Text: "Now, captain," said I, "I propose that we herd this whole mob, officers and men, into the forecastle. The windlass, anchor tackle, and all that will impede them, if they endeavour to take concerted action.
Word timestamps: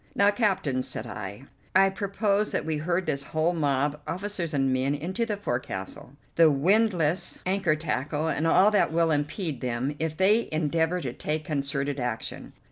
"Now, 0.15 0.31
captain," 0.31 0.81
said 0.81 1.05
I, 1.05 1.43
"I 1.75 1.91
propose 1.91 2.49
that 2.53 2.65
we 2.65 2.77
herd 2.77 3.05
this 3.05 3.21
whole 3.21 3.53
mob, 3.53 4.01
officers 4.07 4.51
and 4.51 4.73
men, 4.73 4.95
into 4.95 5.27
the 5.27 5.37
forecastle. 5.37 6.13
The 6.33 6.49
windlass, 6.49 7.43
anchor 7.45 7.75
tackle, 7.75 8.27
and 8.27 8.47
all 8.47 8.71
that 8.71 8.91
will 8.91 9.11
impede 9.11 9.61
them, 9.61 9.95
if 9.99 10.17
they 10.17 10.49
endeavour 10.51 11.01
to 11.01 11.13
take 11.13 11.45
concerted 11.45 11.99
action. 11.99 12.53